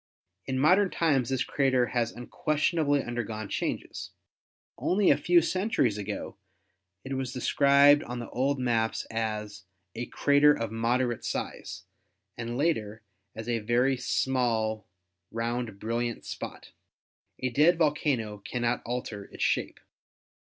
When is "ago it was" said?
5.99-7.31